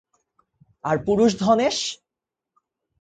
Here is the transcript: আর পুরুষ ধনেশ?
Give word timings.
আর 0.83 0.97
পুরুষ 1.05 1.31
ধনেশ? 1.39 1.77